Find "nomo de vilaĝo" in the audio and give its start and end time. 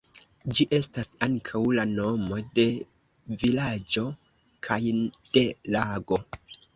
1.89-4.05